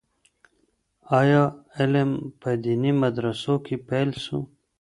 [1.19, 1.43] آيا
[1.77, 2.11] علم
[2.41, 4.37] په ديني مدرسو کي پيل سو؟